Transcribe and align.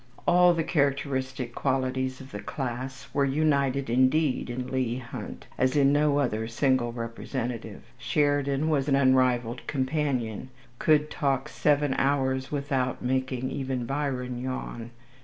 All 0.27 0.55
the 0.55 0.63
characteristic 0.63 1.53
qualities 1.53 2.19
of 2.21 2.31
the 2.31 2.39
class 2.39 3.07
were 3.13 3.23
united, 3.23 3.87
indeed, 3.87 4.49
in 4.49 4.65
Leigh 4.65 4.97
Hunt, 4.97 5.45
as 5.59 5.75
in 5.77 5.93
no 5.93 6.17
other 6.17 6.47
single 6.47 6.91
representative. 6.91 7.83
Sheridan 7.99 8.67
was 8.67 8.89
an 8.89 8.95
unrivalled 8.95 9.67
companion, 9.67 10.49
could 10.79 11.11
talk 11.11 11.47
seven 11.49 11.93
hours 11.99 12.51
without 12.51 13.03
making 13.03 13.51
even 13.51 13.85
Byron 13.85 14.41
yawn. 14.41 14.89